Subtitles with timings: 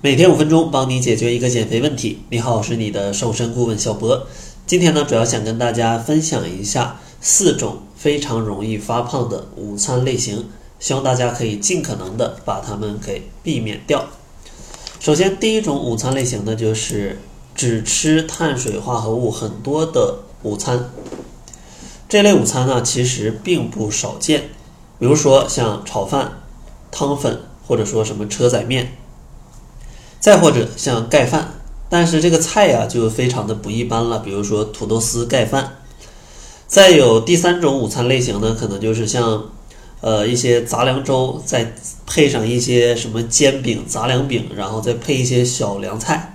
[0.00, 2.20] 每天五分钟，帮你解决一个减肥问题。
[2.30, 4.28] 你好，我是你的瘦身顾问小博。
[4.64, 14.04] 今天呢，主要想跟大家分享一下四种非常容易发胖的午餐类型，希望大家可以尽可能的把它们给避免掉。
[15.00, 17.18] 首先，第一种午餐类型呢，就是
[17.56, 20.92] 只吃碳水化合物很多的午餐。
[22.08, 24.42] 这类午餐呢，其实并不少见，
[25.00, 26.42] 比如说像炒饭、
[26.92, 28.92] 汤粉，或者说什么车仔面。
[30.20, 31.54] 再或者像盖饭，
[31.88, 35.74] 但是这个菜呀就非常的不一般了，比如说土豆丝盖饭。
[36.66, 39.44] 再有第三种午餐类型呢，可能就是像，
[40.02, 41.74] 呃一些杂粮粥，再
[42.06, 46.34] 配上一些什么煎饼、杂粮饼，然后再配一些小凉菜。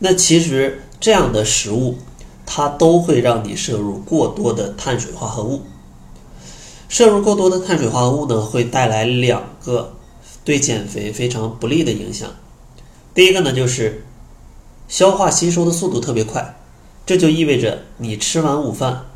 [0.00, 1.96] 那其实这样的食物，
[2.44, 5.62] 它都会让你摄入过多的碳水化合物。
[6.88, 9.94] 摄入过多的碳水化合物呢，会带来两个
[10.44, 12.28] 对减肥非常不利的影响。
[13.14, 14.04] 第一个呢，就是
[14.88, 16.56] 消化吸收的速度特别快，
[17.06, 19.06] 这就意味着你吃完午饭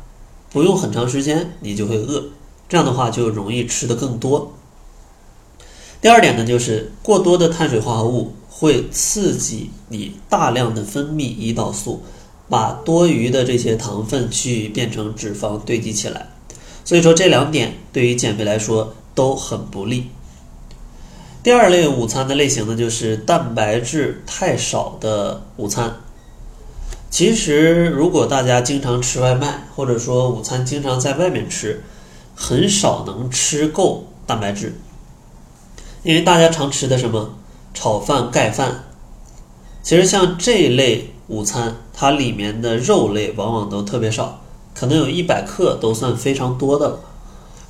[0.51, 2.29] 不用很长时间，你就会饿，
[2.69, 4.53] 这样的话就容易吃的更多。
[6.01, 12.01] 第二点呢，就是过多的碳水化合物会刺激你大量的分泌胰岛素，
[12.47, 16.29] 把多余的这些糖分去变成脂肪堆积起来，
[16.85, 20.05] 所以说这两点对于减肥来说都很不利。
[21.41, 25.95] 第二类午餐的类型呢，就是蛋白质太少的午餐。
[27.09, 31.81] 其实，如果大家经常吃外卖，或者说午餐经常在外面吃，
[32.35, 34.73] 很少能吃够蛋白质，
[36.03, 37.35] 因为大家常吃的什么
[37.73, 38.83] 炒饭、盖饭，
[39.81, 44.41] 其实像这一类午餐，它里面的肉类往往都特别少，
[44.75, 46.99] 可能有一百克都算非常多的了。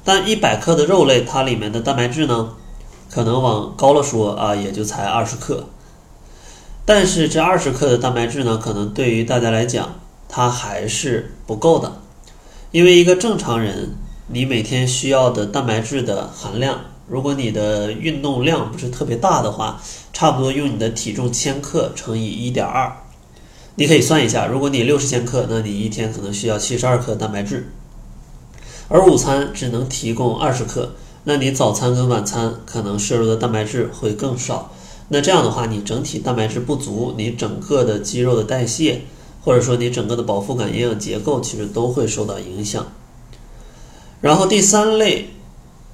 [0.03, 2.55] 但一百克的肉类，它里面的蛋白质呢？
[3.11, 5.65] 可能往高了说啊，也就才二十克，
[6.85, 9.95] 但是这二十克的蛋白质呢，可能对于大家来讲，
[10.27, 12.01] 它还是不够的，
[12.71, 13.95] 因为一个正常人，
[14.27, 19.81] 你每天需要的蛋白质的含量，如果你的运动量不是特别大的话，
[20.13, 22.95] 差不多用你的体重千克乘以一点二，
[23.73, 27.71] 你可以算一下，如果你六十千克，那你一天可能需要七十二克蛋白质，
[28.87, 30.91] 而午餐只能提供二十克。
[31.25, 34.71] 那你早餐跟晚餐可能摄入的蛋白质会更少，
[35.09, 39.01] 那这样的话，你整体蛋白质不足，你整个的肌肉的代谢，
[39.43, 42.87] 或者说你整个的饱腹感、营养结构，其实都会受到影响。
[44.21, 45.29] 然后第三类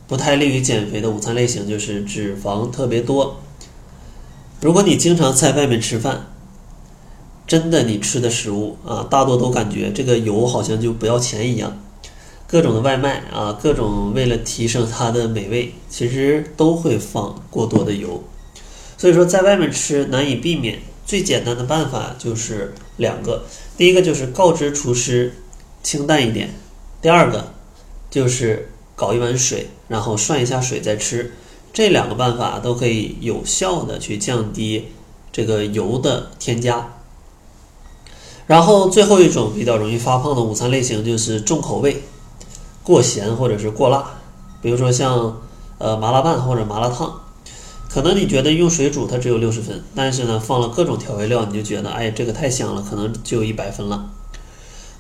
[0.08, 3.38] 不太利于减肥的午餐类型就是脂肪特别多。
[4.62, 6.28] 如果你经常在外面吃饭，
[7.46, 11.78] 真的你吃的食物啊，大多都感觉这个油好像就不要钱一样。
[12.48, 18.24] 各种的外卖啊，各种为了提升它的美味，其实都会放过多的油。
[18.98, 20.80] 所以说，在外面吃难以避免。
[21.06, 23.44] 最简单的办法就是两个：
[23.78, 25.36] 第一个就是告知厨师
[25.84, 26.48] 清淡一点；
[27.00, 27.54] 第二个
[28.10, 31.34] 就是搞一碗水，然后涮一下水再吃。
[31.72, 34.88] 这两个办法都可以有效的去降低
[35.32, 36.94] 这个油的添加。
[38.48, 42.02] 然后最后一种比较容易发胖的午餐类型就是重口味。
[42.86, 44.06] 过咸或者是过辣，
[44.62, 45.42] 比如说像
[45.80, 47.12] 呃麻辣拌或者麻辣烫，
[47.90, 54.12] 可能你觉得用水煮它只有六十分，但是呢放了各种调味料，你就觉得哎这个太香了，可能就一百分了。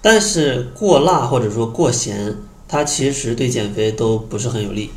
[0.01, 2.35] 但是过辣或者说过咸，
[2.67, 4.89] 它其实对减肥都不是很有利。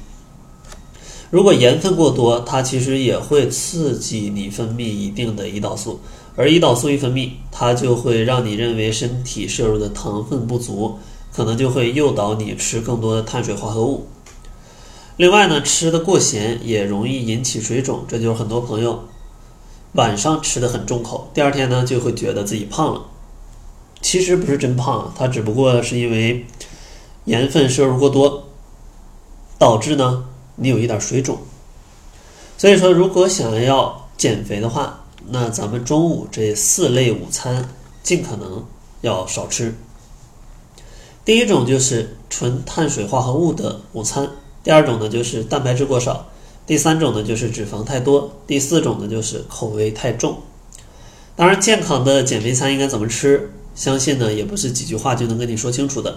[1.31, 6.01] 如果盐分过多，它其实也会刺激你分泌一定的胰岛素，
[6.37, 10.99] 而胰岛素一分泌，它就会让你认为身体摄入的糖分不足。
[11.39, 14.09] 可能就会诱导你吃更多的碳水化合物。
[15.17, 19.05] 另外呢，吃的过咸也容易引起水肿，这就是很多朋友
[19.93, 23.03] 晚上吃的很重口，第二天呢就会觉得自己胖了。
[24.03, 26.45] 其实不是真胖，它只不过是因为
[27.27, 28.49] 盐分摄入过多，
[29.59, 30.25] 导致呢
[30.57, 31.39] 你有一点水肿。
[32.57, 37.69] 所以说，如果想要减肥的话，那咱们中午这四类午餐
[38.03, 38.67] 尽可能
[39.03, 39.77] 要少吃。
[41.29, 44.31] 第一种就是纯碳水化合物的午餐，
[44.65, 46.27] 第二种呢就是蛋白质过少，
[46.67, 50.39] 第三种呢就是脂肪太多，第四种呢就是口味太重。
[51.37, 56.17] 当然，健康的减肥餐应该怎么吃，相信呢也不是几句话就能跟你说清楚的。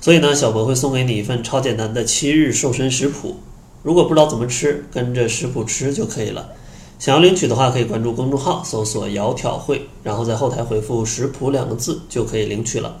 [0.00, 3.34] 所以呢，小博会送给你一份超简单的七日瘦身食谱，
[3.82, 6.52] 如果不知道怎么吃，跟着食谱吃就可以了。
[7.00, 13.00] 想要领取的话，可以关注公众号，搜索“窈窕会”，然后在后台回复“食谱”两个字就可以领取了。